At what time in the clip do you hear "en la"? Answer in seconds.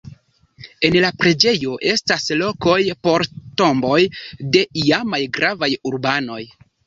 0.87-1.09